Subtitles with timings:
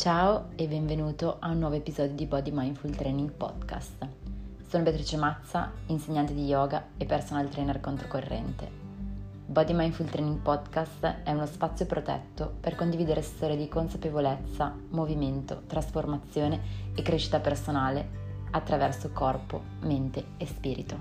[0.00, 4.08] Ciao e benvenuto a un nuovo episodio di Body Mindful Training Podcast.
[4.66, 8.66] Sono Beatrice Mazza, insegnante di yoga e personal trainer controcorrente.
[9.44, 16.62] Body Mindful Training Podcast è uno spazio protetto per condividere storie di consapevolezza, movimento, trasformazione
[16.94, 18.08] e crescita personale
[18.52, 20.96] attraverso corpo, mente e spirito.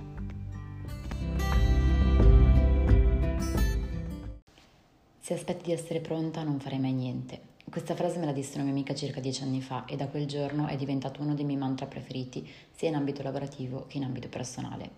[5.22, 7.49] Se aspetti di essere pronta non farei mai niente.
[7.70, 10.26] Questa frase me la disse una mia amica circa dieci anni fa e da quel
[10.26, 14.28] giorno è diventato uno dei miei mantra preferiti sia in ambito lavorativo che in ambito
[14.28, 14.90] personale.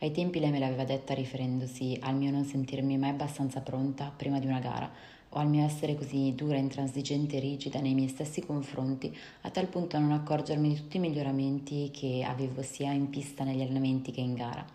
[0.00, 4.40] Ai tempi lei me l'aveva detta riferendosi al mio non sentirmi mai abbastanza pronta prima
[4.40, 4.90] di una gara
[5.28, 9.68] o al mio essere così dura, intransigente e rigida nei miei stessi confronti, a tal
[9.68, 14.10] punto da non accorgermi di tutti i miglioramenti che avevo sia in pista negli allenamenti
[14.10, 14.66] che in gara.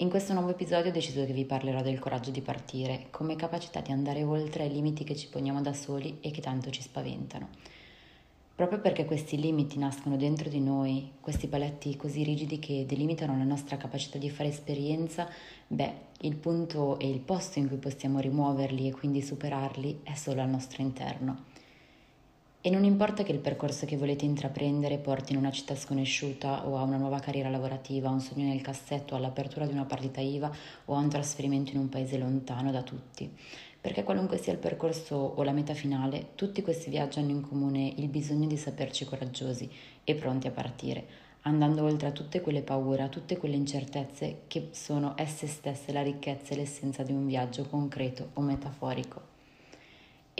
[0.00, 3.80] In questo nuovo episodio ho deciso che vi parlerò del coraggio di partire, come capacità
[3.80, 7.48] di andare oltre ai limiti che ci poniamo da soli e che tanto ci spaventano.
[8.54, 13.42] Proprio perché questi limiti nascono dentro di noi, questi paletti così rigidi che delimitano la
[13.42, 15.28] nostra capacità di fare esperienza,
[15.66, 20.42] beh, il punto e il posto in cui possiamo rimuoverli e quindi superarli è solo
[20.42, 21.47] al nostro interno.
[22.60, 26.76] E non importa che il percorso che volete intraprendere porti in una città sconosciuta o
[26.76, 30.50] a una nuova carriera lavorativa, a un sogno nel cassetto, all'apertura di una partita IVA
[30.86, 33.32] o a un trasferimento in un paese lontano da tutti.
[33.80, 37.92] Perché qualunque sia il percorso o la meta finale, tutti questi viaggi hanno in comune
[37.94, 39.70] il bisogno di saperci coraggiosi
[40.02, 41.06] e pronti a partire,
[41.42, 46.02] andando oltre a tutte quelle paure, a tutte quelle incertezze che sono esse stesse la
[46.02, 49.37] ricchezza e l'essenza di un viaggio concreto o metaforico.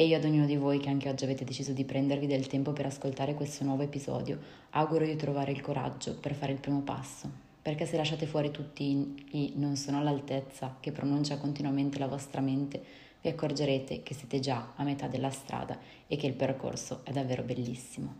[0.00, 2.72] E io ad ognuno di voi che anche oggi avete deciso di prendervi del tempo
[2.72, 4.38] per ascoltare questo nuovo episodio,
[4.70, 7.28] auguro di trovare il coraggio per fare il primo passo.
[7.60, 12.80] Perché se lasciate fuori tutti i non sono all'altezza che pronuncia continuamente la vostra mente,
[13.20, 17.42] vi accorgerete che siete già a metà della strada e che il percorso è davvero
[17.42, 18.14] bellissimo.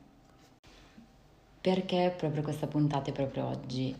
[1.60, 3.94] Perché proprio questa puntata è proprio oggi?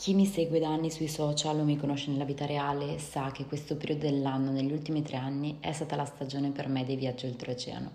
[0.00, 3.46] Chi mi segue da anni sui social o mi conosce nella vita reale sa che
[3.46, 7.26] questo periodo dell'anno, negli ultimi tre anni, è stata la stagione per me dei viaggi
[7.26, 7.90] oltreoceano.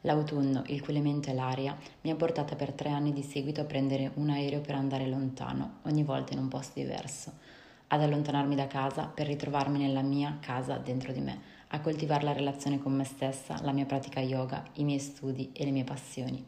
[0.00, 3.64] L'autunno, il cui elemento è l'aria, mi ha portata per tre anni di seguito a
[3.64, 7.32] prendere un aereo per andare lontano, ogni volta in un posto diverso,
[7.88, 11.38] ad allontanarmi da casa per ritrovarmi nella mia casa dentro di me,
[11.68, 15.66] a coltivare la relazione con me stessa, la mia pratica yoga, i miei studi e
[15.66, 16.42] le mie passioni.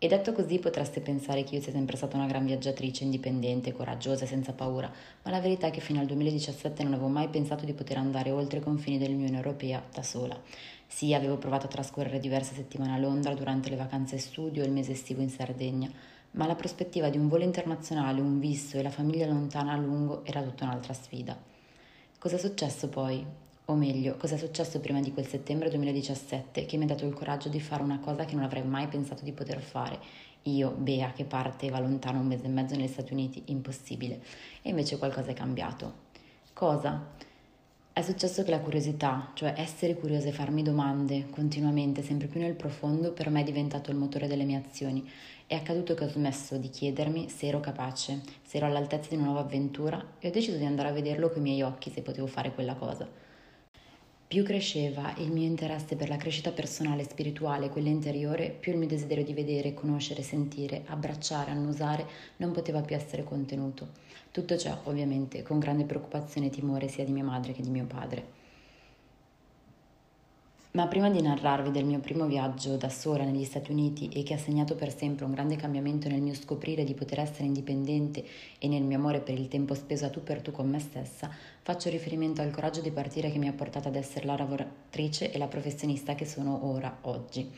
[0.00, 4.22] E detto così potreste pensare che io sia sempre stata una gran viaggiatrice, indipendente, coraggiosa
[4.22, 4.88] e senza paura,
[5.24, 8.30] ma la verità è che fino al 2017 non avevo mai pensato di poter andare
[8.30, 10.40] oltre i confini dell'Unione Europea da sola.
[10.86, 14.72] Sì, avevo provato a trascorrere diverse settimane a Londra durante le vacanze studio e il
[14.72, 15.90] mese estivo in Sardegna,
[16.32, 20.24] ma la prospettiva di un volo internazionale, un visto e la famiglia lontana a lungo
[20.24, 21.36] era tutta un'altra sfida.
[22.20, 23.47] Cosa è successo poi?
[23.70, 27.12] O meglio, cosa è successo prima di quel settembre 2017 che mi ha dato il
[27.12, 30.00] coraggio di fare una cosa che non avrei mai pensato di poter fare.
[30.44, 34.22] Io, Bea, che parte e va lontano un mese e mezzo negli Stati Uniti, impossibile.
[34.62, 36.06] E invece qualcosa è cambiato.
[36.54, 37.08] Cosa?
[37.92, 42.54] È successo che la curiosità, cioè essere curiosa e farmi domande continuamente, sempre più nel
[42.54, 45.06] profondo, per me è diventato il motore delle mie azioni.
[45.46, 49.26] È accaduto che ho smesso di chiedermi se ero capace, se ero all'altezza di una
[49.26, 52.26] nuova avventura e ho deciso di andare a vederlo con i miei occhi se potevo
[52.26, 53.27] fare quella cosa.
[54.28, 58.78] Più cresceva il mio interesse per la crescita personale e spirituale, quella interiore, più il
[58.78, 62.06] mio desiderio di vedere, conoscere, sentire, abbracciare, annusare
[62.36, 63.88] non poteva più essere contenuto.
[64.30, 67.86] Tutto ciò, ovviamente, con grande preoccupazione e timore sia di mia madre che di mio
[67.86, 68.37] padre.
[70.70, 74.34] Ma prima di narrarvi del mio primo viaggio da sola negli Stati Uniti e che
[74.34, 78.22] ha segnato per sempre un grande cambiamento nel mio scoprire di poter essere indipendente
[78.58, 81.30] e nel mio amore per il tempo speso a tu per tu con me stessa,
[81.62, 85.38] faccio riferimento al coraggio di partire che mi ha portato ad essere la lavoratrice e
[85.38, 87.50] la professionista che sono ora, oggi.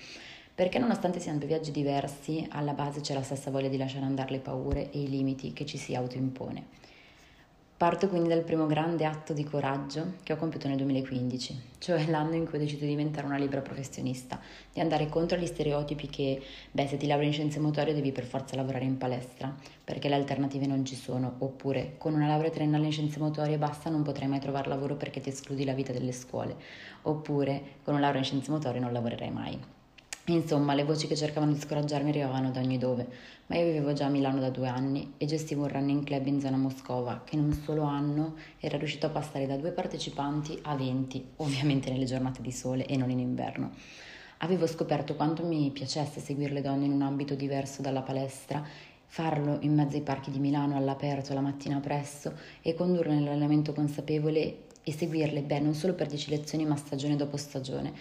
[0.54, 4.30] Perché nonostante siano due viaggi diversi, alla base c'è la stessa voglia di lasciare andare
[4.30, 6.89] le paure e i limiti che ci si autoimpone.
[7.80, 12.34] Parto quindi dal primo grande atto di coraggio che ho compiuto nel 2015, cioè l'anno
[12.34, 14.38] in cui ho deciso di diventare una libera professionista,
[14.70, 16.42] di andare contro gli stereotipi che,
[16.72, 20.16] beh, se ti lauri in scienze motorie devi per forza lavorare in palestra, perché le
[20.16, 24.28] alternative non ci sono, oppure con una laurea triennale in scienze motorie basta, non potrai
[24.28, 26.56] mai trovare lavoro perché ti escludi la vita delle scuole,
[27.04, 29.58] oppure con una laurea in scienze motorie non lavorerai mai.
[30.26, 33.06] Insomma, le voci che cercavano di scoraggiarmi arrivavano da ogni dove,
[33.46, 36.40] ma io vivevo già a Milano da due anni e gestivo un running club in
[36.40, 40.76] zona Moscova che in un solo anno era riuscito a passare da due partecipanti a
[40.76, 43.72] 20, ovviamente nelle giornate di sole e non in inverno.
[44.38, 48.64] Avevo scoperto quanto mi piacesse seguire le donne in un ambito diverso dalla palestra
[49.06, 54.66] farlo in mezzo ai parchi di Milano all'aperto la mattina presto e condurle nell'allenamento consapevole
[54.82, 57.92] e seguirle, beh, non solo per 10 lezioni ma stagione dopo stagione,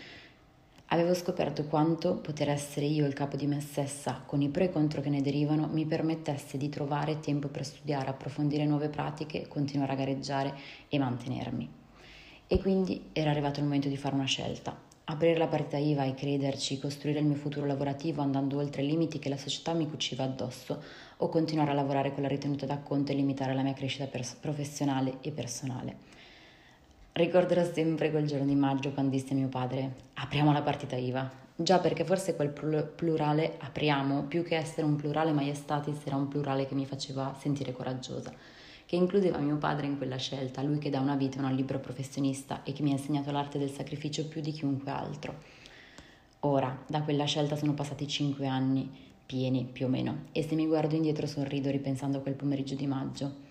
[0.91, 4.71] Avevo scoperto quanto poter essere io il capo di me stessa, con i pro e
[4.71, 9.91] contro che ne derivano, mi permettesse di trovare tempo per studiare, approfondire nuove pratiche, continuare
[9.91, 10.56] a gareggiare
[10.88, 11.69] e mantenermi.
[12.47, 14.75] E quindi era arrivato il momento di fare una scelta.
[15.03, 19.19] Aprire la partita IVA e crederci, costruire il mio futuro lavorativo andando oltre i limiti
[19.19, 20.81] che la società mi cuciva addosso,
[21.18, 25.18] o continuare a lavorare con la ritenuta d'acconto e limitare la mia crescita pers- professionale
[25.21, 26.19] e personale.
[27.19, 31.30] Ricorderò sempre quel giorno di maggio quando disse mio padre apriamo la partita IVA.
[31.54, 36.66] Già perché forse quel plurale apriamo, più che essere un plurale maiestatis, era un plurale
[36.66, 38.31] che mi faceva sentire coraggiosa,
[38.86, 41.80] che includeva mio padre in quella scelta, lui che da una vita è un libero
[41.80, 45.36] professionista e che mi ha insegnato l'arte del sacrificio più di chiunque altro.
[46.39, 48.89] Ora, da quella scelta sono passati cinque anni,
[49.25, 52.88] pieni più o meno, e se mi guardo indietro sorrido ripensando a quel pomeriggio di
[52.88, 53.48] maggio.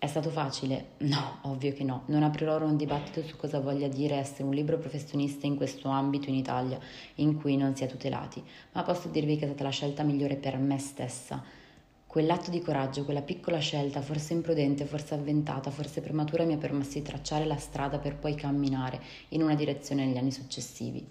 [0.00, 0.92] È stato facile?
[1.00, 2.04] No, ovvio che no.
[2.06, 5.90] Non aprirò ora un dibattito su cosa voglia dire essere un libero professionista in questo
[5.90, 6.78] ambito in Italia,
[7.16, 8.42] in cui non si è tutelati,
[8.72, 11.44] ma posso dirvi che è stata la scelta migliore per me stessa.
[12.06, 16.94] Quell'atto di coraggio, quella piccola scelta, forse imprudente, forse avventata, forse prematura, mi ha permesso
[16.94, 21.06] di tracciare la strada per poi camminare in una direzione negli anni successivi.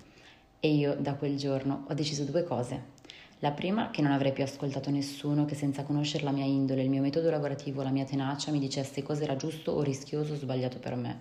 [0.59, 2.97] E io, da quel giorno, ho deciso due cose.
[3.41, 6.89] La prima, che non avrei più ascoltato nessuno che senza conoscere la mia indole, il
[6.89, 10.77] mio metodo lavorativo, la mia tenacia mi dicesse cosa era giusto o rischioso o sbagliato
[10.79, 11.19] per me.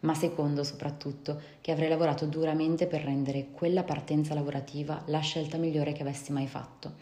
[0.00, 5.92] Ma secondo, soprattutto, che avrei lavorato duramente per rendere quella partenza lavorativa la scelta migliore
[5.92, 6.94] che avessi mai fatto.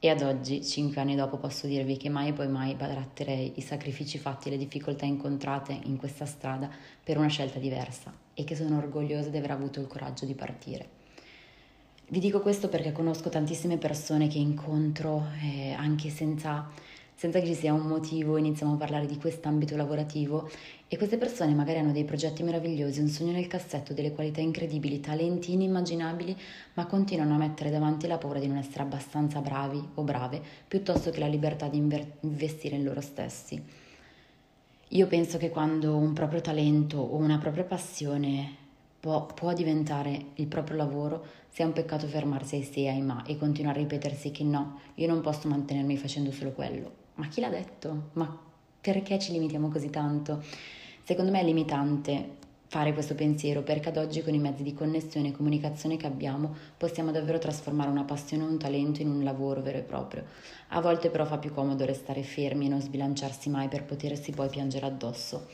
[0.00, 3.60] E ad oggi, cinque anni dopo, posso dirvi che mai e poi mai baratterei i
[3.60, 6.68] sacrifici fatti e le difficoltà incontrate in questa strada
[7.04, 10.95] per una scelta diversa e che sono orgogliosa di aver avuto il coraggio di partire.
[12.08, 16.70] Vi dico questo perché conosco tantissime persone che incontro eh, anche senza,
[17.12, 20.48] senza che ci sia un motivo, iniziamo a parlare di quest'ambito lavorativo
[20.86, 25.00] e queste persone magari hanno dei progetti meravigliosi, un sogno nel cassetto, delle qualità incredibili,
[25.00, 26.36] talenti inimmaginabili,
[26.74, 31.10] ma continuano a mettere davanti la paura di non essere abbastanza bravi o brave, piuttosto
[31.10, 31.78] che la libertà di
[32.20, 33.60] investire in loro stessi.
[34.90, 38.65] Io penso che quando un proprio talento o una propria passione
[38.98, 43.02] può, può diventare il proprio lavoro, se è un peccato fermarsi ai se e ai
[43.02, 47.04] ma e continuare a ripetersi che no, io non posso mantenermi facendo solo quello.
[47.14, 48.10] Ma chi l'ha detto?
[48.14, 48.38] Ma
[48.80, 50.42] perché ci limitiamo così tanto?
[51.02, 55.28] Secondo me è limitante fare questo pensiero perché ad oggi con i mezzi di connessione
[55.28, 59.62] e comunicazione che abbiamo possiamo davvero trasformare una passione o un talento in un lavoro
[59.62, 60.24] vero e proprio.
[60.68, 64.48] A volte però fa più comodo restare fermi e non sbilanciarsi mai per potersi poi
[64.48, 65.46] piangere addosso.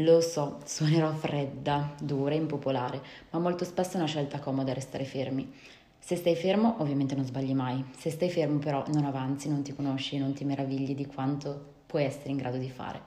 [0.00, 3.00] Lo so, suonerò fredda, dura e impopolare,
[3.30, 5.50] ma molto spesso è una scelta comoda restare fermi.
[5.98, 7.82] Se stai fermo, ovviamente non sbagli mai.
[7.96, 12.04] Se stai fermo, però, non avanzi, non ti conosci, non ti meravigli di quanto puoi
[12.04, 13.00] essere in grado di fare.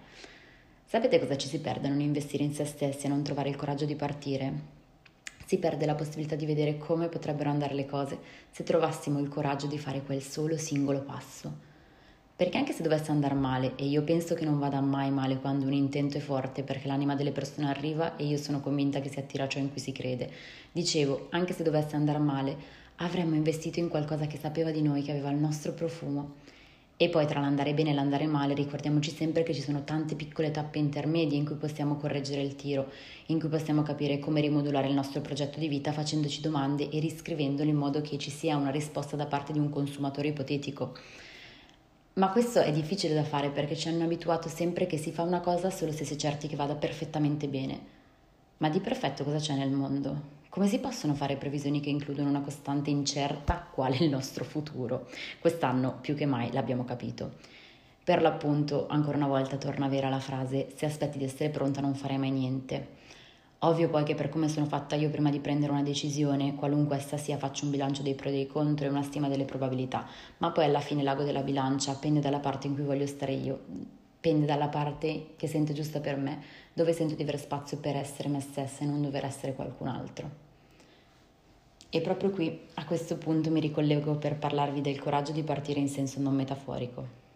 [0.84, 3.56] Sapete cosa ci si perde a non investire in se stessi, a non trovare il
[3.56, 4.78] coraggio di partire?
[5.46, 8.18] Si perde la possibilità di vedere come potrebbero andare le cose
[8.50, 11.69] se trovassimo il coraggio di fare quel solo singolo passo.
[12.40, 15.66] Perché anche se dovesse andare male, e io penso che non vada mai male quando
[15.66, 19.20] un intento è forte perché l'anima delle persone arriva e io sono convinta che si
[19.20, 20.32] attira ciò in cui si crede,
[20.72, 22.56] dicevo, anche se dovesse andare male,
[23.00, 26.36] avremmo investito in qualcosa che sapeva di noi, che aveva il nostro profumo.
[26.96, 30.50] E poi tra l'andare bene e l'andare male ricordiamoci sempre che ci sono tante piccole
[30.50, 32.90] tappe intermedie in cui possiamo correggere il tiro,
[33.26, 37.70] in cui possiamo capire come rimodulare il nostro progetto di vita facendoci domande e riscrivendolo
[37.70, 40.94] in modo che ci sia una risposta da parte di un consumatore ipotetico.
[42.20, 45.40] Ma questo è difficile da fare perché ci hanno abituato sempre che si fa una
[45.40, 47.80] cosa solo se si è certi che vada perfettamente bene.
[48.58, 50.38] Ma di perfetto cosa c'è nel mondo?
[50.50, 55.08] Come si possono fare previsioni che includono una costante incerta quale il nostro futuro?
[55.40, 57.36] Quest'anno più che mai l'abbiamo capito.
[58.04, 61.96] Per l'appunto, ancora una volta torna vera la frase se aspetti di essere pronta non
[61.96, 62.98] farai mai niente.
[63.64, 67.18] Ovvio poi che per come sono fatta io prima di prendere una decisione, qualunque essa
[67.18, 70.52] sia, faccio un bilancio dei pro e dei contro e una stima delle probabilità, ma
[70.52, 73.60] poi alla fine l'ago della bilancia pende dalla parte in cui voglio stare io,
[74.22, 76.42] pende dalla parte che sento giusta per me,
[76.74, 80.30] dove sento di avere spazio per essere me stessa e non dover essere qualcun altro.
[81.90, 85.90] E proprio qui, a questo punto, mi ricollego per parlarvi del coraggio di partire in
[85.90, 87.29] senso non metaforico.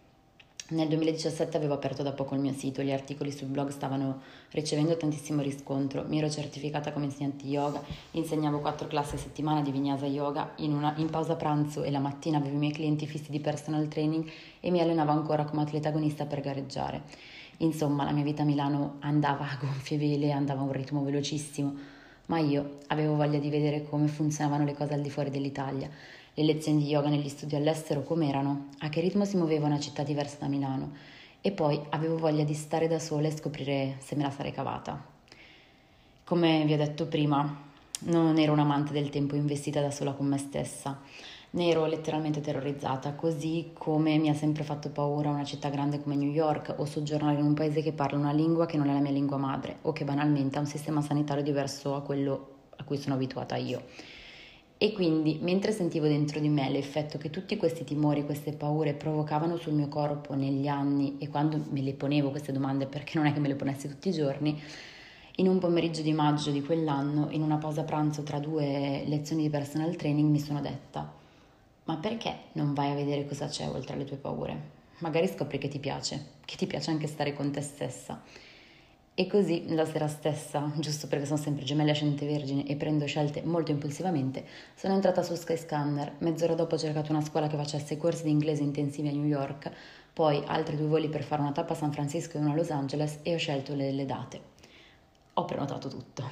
[0.69, 4.95] Nel 2017 avevo aperto da poco il mio sito, gli articoli sul blog stavano ricevendo
[4.95, 10.05] tantissimo riscontro, mi ero certificata come insegnante yoga, insegnavo quattro classi a settimana di vinyasa
[10.05, 13.41] yoga, in, una, in pausa pranzo e la mattina avevo i miei clienti fissi di
[13.41, 14.25] personal training
[14.61, 17.01] e mi allenavo ancora come atleta agonista per gareggiare.
[17.57, 21.75] Insomma, la mia vita a Milano andava a gonfie vele, andava a un ritmo velocissimo,
[22.27, 25.89] ma io avevo voglia di vedere come funzionavano le cose al di fuori dell'Italia
[26.35, 30.03] le lezioni di yoga negli studi all'estero com'erano, a che ritmo si muoveva una città
[30.03, 30.91] diversa da Milano
[31.41, 35.11] e poi avevo voglia di stare da sola e scoprire se me la sarei cavata.
[36.23, 37.71] Come vi ho detto prima,
[38.05, 40.99] non ero un amante del tempo investita da sola con me stessa,
[41.51, 46.15] ne ero letteralmente terrorizzata, così come mi ha sempre fatto paura una città grande come
[46.15, 48.99] New York o soggiornare in un paese che parla una lingua che non è la
[48.99, 52.47] mia lingua madre o che banalmente ha un sistema sanitario diverso a quello
[52.77, 53.83] a cui sono abituata io.
[54.83, 59.55] E quindi, mentre sentivo dentro di me l'effetto che tutti questi timori, queste paure provocavano
[59.55, 63.31] sul mio corpo negli anni e quando me le ponevo queste domande, perché non è
[63.31, 64.61] che me le ponessi tutti i giorni,
[65.37, 69.49] in un pomeriggio di maggio di quell'anno, in una pausa pranzo tra due lezioni di
[69.49, 71.13] personal training, mi sono detta,
[71.85, 74.71] ma perché non vai a vedere cosa c'è oltre alle tue paure?
[74.97, 78.21] Magari scopri che ti piace, che ti piace anche stare con te stessa
[79.15, 83.43] e così la sera stessa, giusto perché sono sempre gemelle ascendente vergine e prendo scelte
[83.43, 84.43] molto impulsivamente,
[84.75, 86.15] sono entrata su Skyscanner.
[86.19, 89.71] Mezz'ora dopo ho cercato una scuola che facesse corsi di inglese intensivi a New York,
[90.13, 92.71] poi altri due voli per fare una tappa a San Francisco e una a Los
[92.71, 94.51] Angeles e ho scelto le, le date.
[95.37, 96.29] Ho prenotato tutto.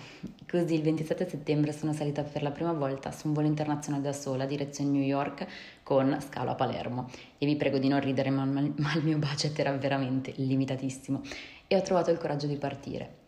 [0.48, 4.14] Così il 27 settembre sono salita per la prima volta su un volo internazionale da
[4.14, 5.48] sola, direzione New York,
[5.82, 7.10] con scalo a Palermo.
[7.40, 11.22] E vi prego di non ridere, ma, ma il mio budget era veramente limitatissimo
[11.72, 13.20] e ho trovato il coraggio di partire.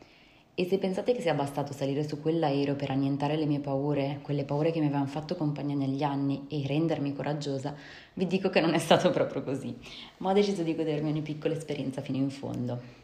[0.54, 4.44] E se pensate che sia bastato salire su quell'aereo per annientare le mie paure, quelle
[4.44, 7.74] paure che mi avevano fatto compagnia negli anni e rendermi coraggiosa,
[8.16, 9.74] vi dico che non è stato proprio così,
[10.18, 13.03] ma ho deciso di godermi ogni piccola esperienza fino in fondo.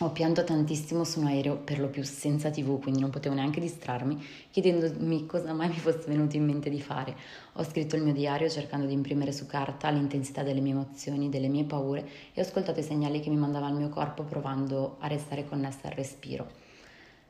[0.00, 3.60] Ho pianto tantissimo su un aereo, per lo più senza tv, quindi non potevo neanche
[3.60, 7.16] distrarmi, chiedendomi cosa mai mi fosse venuto in mente di fare.
[7.54, 11.48] Ho scritto il mio diario cercando di imprimere su carta l'intensità delle mie emozioni, delle
[11.48, 15.06] mie paure e ho ascoltato i segnali che mi mandava il mio corpo provando a
[15.06, 16.46] restare connessa al respiro.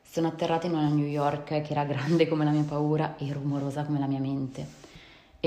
[0.03, 3.85] Sono atterrata in una New York che era grande come la mia paura e rumorosa
[3.85, 4.86] come la mia mente.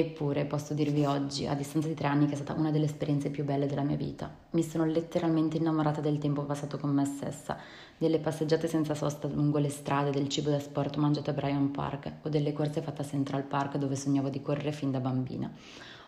[0.01, 3.29] Eppure posso dirvi oggi, a distanza di tre anni, che è stata una delle esperienze
[3.29, 4.35] più belle della mia vita.
[4.53, 7.59] Mi sono letteralmente innamorata del tempo passato con me stessa,
[7.99, 12.13] delle passeggiate senza sosta lungo le strade, del cibo da sport mangiato a Bryan Park
[12.23, 15.53] o delle corse fatte a Central Park dove sognavo di correre fin da bambina.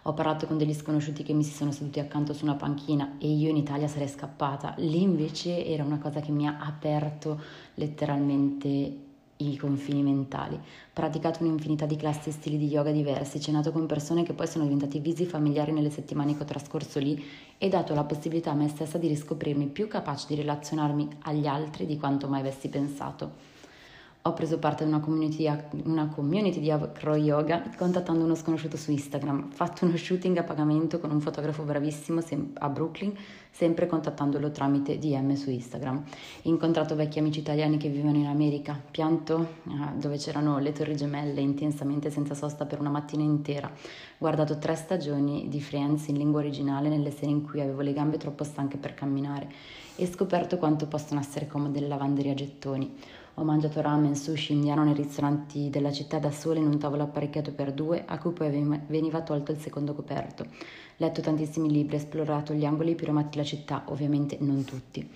[0.04, 3.28] Ho parlato con degli sconosciuti che mi si sono seduti accanto su una panchina e
[3.28, 4.72] io in Italia sarei scappata.
[4.78, 7.38] Lì invece era una cosa che mi ha aperto
[7.74, 9.10] letteralmente
[9.50, 10.58] i confini mentali,
[10.92, 14.64] praticato un'infinità di classi e stili di yoga diversi, cenato con persone che poi sono
[14.64, 17.22] diventati visi familiari nelle settimane che ho trascorso lì
[17.58, 21.86] e dato la possibilità a me stessa di riscoprirmi più capace di relazionarmi agli altri
[21.86, 23.50] di quanto mai avessi pensato.
[24.24, 25.50] Ho preso parte ad una community,
[25.82, 31.00] una community di acro yoga contattando uno sconosciuto su Instagram, fatto uno shooting a pagamento
[31.00, 32.20] con un fotografo bravissimo
[32.54, 33.12] a Brooklyn,
[33.50, 36.04] sempre contattandolo tramite DM su Instagram.
[36.42, 41.40] Incontrato vecchi amici italiani che vivono in America, pianto eh, dove c'erano le torri gemelle
[41.40, 43.68] intensamente senza sosta per una mattina intera,
[44.18, 48.18] guardato tre stagioni di Friends in lingua originale nelle sere in cui avevo le gambe
[48.18, 49.50] troppo stanche per camminare
[49.96, 52.94] e scoperto quanto possono essere comode le lavanderie a gettoni.
[53.36, 57.52] Ho mangiato ramen, sushi indiano nei ristoranti della città da sola in un tavolo apparecchiato
[57.52, 58.50] per due, a cui poi
[58.86, 60.44] veniva tolto il secondo coperto.
[60.98, 65.08] Letto tantissimi libri, esplorato gli angoli più remoti della città, ovviamente non tutti.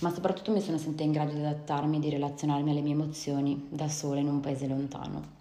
[0.00, 3.66] Ma soprattutto mi sono sentita in grado di adattarmi e di relazionarmi alle mie emozioni
[3.70, 5.40] da sola in un paese lontano.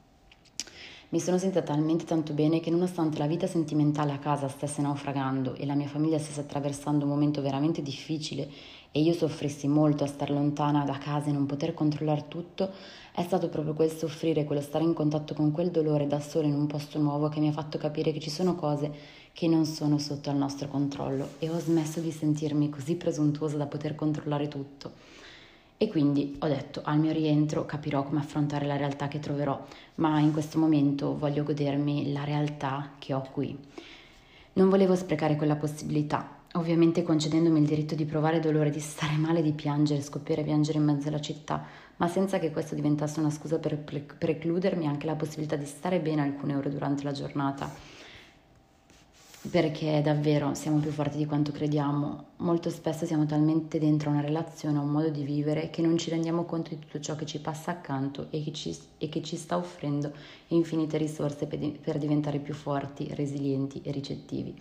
[1.09, 5.55] Mi sono sentita talmente tanto bene che nonostante la vita sentimentale a casa stesse naufragando
[5.55, 8.49] e la mia famiglia stesse attraversando un momento veramente difficile
[8.93, 12.69] e io soffrissi molto a star lontana da casa e non poter controllare tutto,
[13.13, 16.53] è stato proprio quel soffrire, quello stare in contatto con quel dolore da solo in
[16.53, 19.97] un posto nuovo che mi ha fatto capire che ci sono cose che non sono
[19.97, 24.91] sotto al nostro controllo e ho smesso di sentirmi così presuntuosa da poter controllare tutto.
[25.77, 29.59] E quindi ho detto al mio rientro capirò come affrontare la realtà che troverò,
[29.95, 33.57] ma in questo momento voglio godermi la realtà che ho qui.
[34.53, 39.41] Non volevo sprecare quella possibilità, ovviamente concedendomi il diritto di provare dolore, di stare male,
[39.41, 41.65] di piangere, scoppiare e piangere in mezzo alla città,
[41.97, 46.21] ma senza che questo diventasse una scusa per precludermi anche la possibilità di stare bene
[46.21, 47.99] alcune ore durante la giornata
[49.49, 52.25] perché davvero siamo più forti di quanto crediamo.
[52.37, 56.45] Molto spesso siamo talmente dentro una relazione, un modo di vivere, che non ci rendiamo
[56.45, 59.57] conto di tutto ciò che ci passa accanto e che ci, e che ci sta
[59.57, 60.11] offrendo
[60.49, 64.55] infinite risorse per, per diventare più forti, resilienti e ricettivi.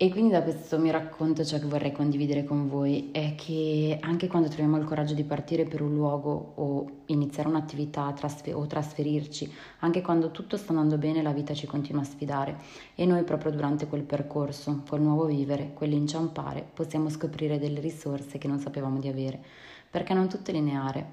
[0.00, 4.28] E quindi da questo mio racconto ciò che vorrei condividere con voi è che anche
[4.28, 9.52] quando troviamo il coraggio di partire per un luogo o iniziare un'attività trasfer- o trasferirci,
[9.80, 12.58] anche quando tutto sta andando bene la vita ci continua a sfidare
[12.94, 18.46] e noi proprio durante quel percorso, quel nuovo vivere, quell'inciampare, possiamo scoprire delle risorse che
[18.46, 19.42] non sapevamo di avere,
[19.90, 21.06] perché non tutto è lineare.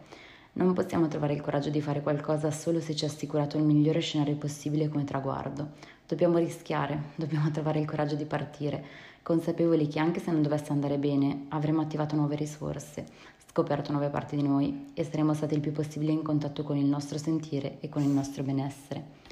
[0.58, 4.00] Non possiamo trovare il coraggio di fare qualcosa solo se ci è assicurato il migliore
[4.00, 5.72] scenario possibile come traguardo.
[6.08, 8.82] Dobbiamo rischiare, dobbiamo trovare il coraggio di partire,
[9.22, 13.06] consapevoli che anche se non dovesse andare bene, avremo attivato nuove risorse,
[13.50, 16.86] scoperto nuove parti di noi e saremo stati il più possibile in contatto con il
[16.86, 19.24] nostro sentire e con il nostro benessere.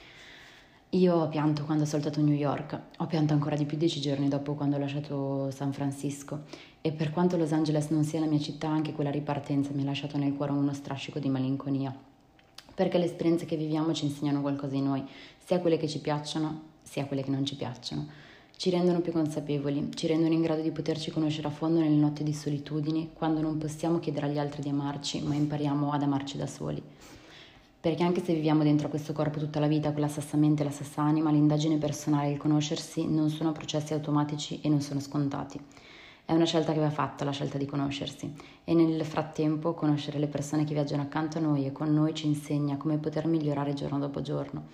[0.90, 4.28] Io ho pianto quando ho saltato New York, ho pianto ancora di più dieci giorni
[4.28, 6.42] dopo quando ho lasciato San Francisco
[6.86, 9.86] e per quanto Los Angeles non sia la mia città, anche quella ripartenza mi ha
[9.86, 11.96] lasciato nel cuore uno strascico di malinconia.
[12.76, 15.02] Perché le esperienze che viviamo ci insegnano qualcosa di noi,
[15.38, 18.06] sia quelle che ci piacciono, sia quelle che non ci piacciono.
[18.58, 22.22] Ci rendono più consapevoli, ci rendono in grado di poterci conoscere a fondo nelle notti
[22.22, 26.48] di solitudine, quando non possiamo chiedere agli altri di amarci, ma impariamo ad amarci da
[26.48, 26.84] soli.
[27.80, 30.66] Perché anche se viviamo dentro questo corpo tutta la vita con la stessa mente e
[30.66, 35.00] la stessa anima, l'indagine personale e il conoscersi non sono processi automatici e non sono
[35.00, 35.58] scontati.
[36.26, 40.28] È una scelta che va fatta, la scelta di conoscersi, e nel frattempo conoscere le
[40.28, 44.00] persone che viaggiano accanto a noi e con noi ci insegna come poter migliorare giorno
[44.00, 44.68] dopo giorno,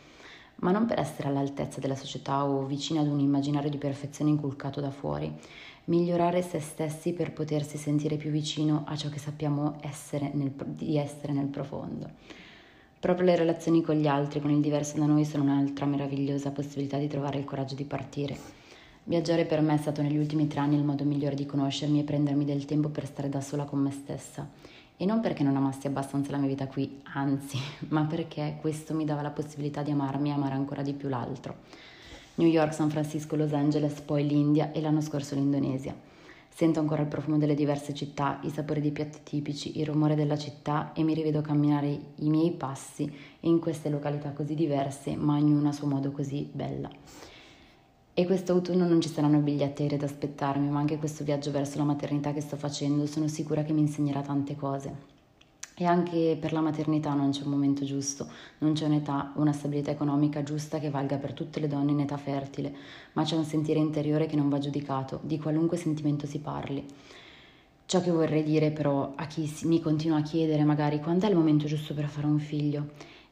[0.58, 4.80] ma non per essere all'altezza della società o vicini ad un immaginario di perfezione inculcato
[4.80, 5.34] da fuori,
[5.86, 10.98] migliorare se stessi per potersi sentire più vicino a ciò che sappiamo essere nel, di
[10.98, 12.12] essere nel profondo.
[13.00, 17.00] Proprio le relazioni con gli altri, con il diverso da noi, sono un'altra meravigliosa possibilità
[17.00, 18.59] di trovare il coraggio di partire.
[19.04, 22.04] Viaggiare per me è stato negli ultimi tre anni il modo migliore di conoscermi e
[22.04, 24.48] prendermi del tempo per stare da sola con me stessa.
[24.98, 27.58] E non perché non amassi abbastanza la mia vita qui, anzi,
[27.90, 31.56] ma perché questo mi dava la possibilità di amarmi e amare ancora di più l'altro.
[32.36, 35.96] New York, San Francisco, Los Angeles, poi l'India e l'anno scorso l'Indonesia.
[36.50, 40.38] Sento ancora il profumo delle diverse città, i sapori dei piatti tipici, il rumore della
[40.38, 43.10] città e mi rivedo camminare i miei passi
[43.42, 46.90] in queste località così diverse, ma ognuna a suo modo così bella.
[48.20, 51.86] E quest'autunno non ci saranno biglietti aerei ad aspettarmi, ma anche questo viaggio verso la
[51.86, 54.94] maternità che sto facendo sono sicura che mi insegnerà tante cose.
[55.74, 59.92] E anche per la maternità non c'è un momento giusto, non c'è un'età, una stabilità
[59.92, 62.76] economica giusta che valga per tutte le donne in età fertile,
[63.14, 66.86] ma c'è un sentire interiore che non va giudicato, di qualunque sentimento si parli.
[67.86, 71.38] Ciò che vorrei dire però a chi mi continua a chiedere magari quando è il
[71.38, 72.90] momento giusto per fare un figlio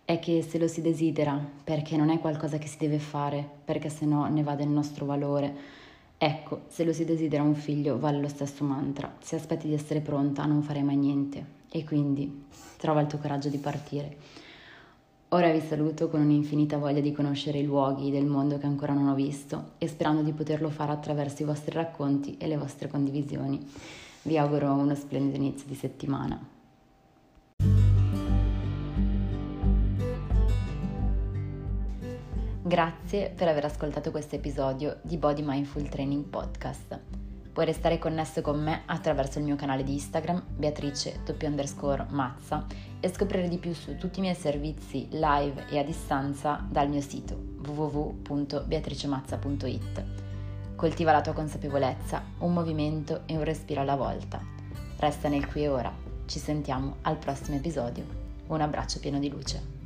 [0.08, 3.90] è che se lo si desidera, perché non è qualcosa che si deve fare, perché
[3.90, 5.54] se no ne va del nostro valore.
[6.18, 9.14] Ecco, se lo si desidera un figlio vale lo stesso mantra.
[9.20, 12.46] Se aspetti di essere pronta non farei mai niente e quindi
[12.78, 14.16] trova il tuo coraggio di partire.
[15.32, 19.10] Ora vi saluto con un'infinita voglia di conoscere i luoghi del mondo che ancora non
[19.10, 23.60] ho visto e sperando di poterlo fare attraverso i vostri racconti e le vostre condivisioni.
[24.22, 26.56] Vi auguro uno splendido inizio di settimana.
[32.68, 37.00] Grazie per aver ascoltato questo episodio di Body Mindful Training Podcast.
[37.54, 41.22] Puoi restare connesso con me attraverso il mio canale di Instagram, Beatrice
[42.10, 42.66] Mazza,
[43.00, 47.00] e scoprire di più su tutti i miei servizi live e a distanza dal mio
[47.00, 50.04] sito www.beatricemazza.it.
[50.76, 54.42] Coltiva la tua consapevolezza, un movimento e un respiro alla volta.
[54.98, 55.94] Resta nel qui e ora.
[56.26, 58.04] Ci sentiamo al prossimo episodio.
[58.48, 59.77] Un abbraccio pieno di luce.